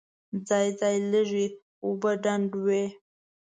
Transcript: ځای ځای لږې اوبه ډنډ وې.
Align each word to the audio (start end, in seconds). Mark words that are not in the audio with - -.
ځای 0.47 0.67
ځای 0.79 0.95
لږې 1.11 1.45
اوبه 1.85 2.11
ډنډ 2.23 2.49
وې. 2.65 2.83